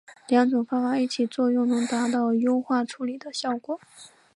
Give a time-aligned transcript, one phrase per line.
[0.29, 3.79] 两种方法一起作用能达到优化处理的效果。